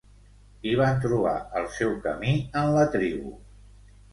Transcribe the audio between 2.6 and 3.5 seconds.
en la tribu.